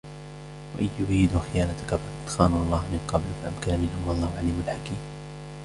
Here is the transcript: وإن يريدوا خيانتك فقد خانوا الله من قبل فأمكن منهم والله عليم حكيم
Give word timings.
وإن 0.75 0.89
يريدوا 0.99 1.39
خيانتك 1.39 1.85
فقد 1.89 1.99
خانوا 2.27 2.63
الله 2.65 2.79
من 2.91 3.05
قبل 3.07 3.23
فأمكن 3.43 3.79
منهم 3.79 4.07
والله 4.07 4.35
عليم 4.37 4.63
حكيم 4.67 4.97